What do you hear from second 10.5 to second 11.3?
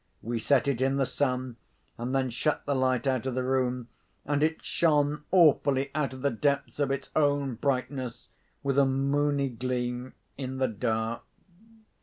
the dark.